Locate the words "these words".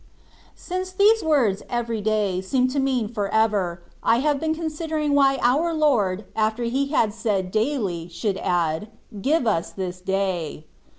0.93-1.61